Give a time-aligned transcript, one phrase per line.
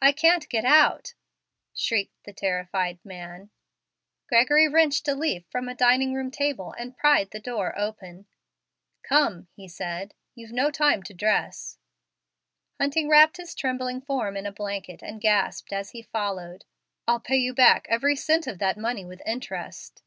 [0.00, 1.14] I can't get out,"
[1.74, 3.50] shrieked the terrified man.
[4.28, 8.26] Gregory wrenched a leaf from a dining room table and pried the door open.
[9.02, 11.76] "Come," he said, "you've no time to dress."
[12.78, 16.66] Hunting wrapped his trembling form in a blanket and gasped, as he followed,
[17.08, 20.04] "I'll pay you back every cent of that money with interest."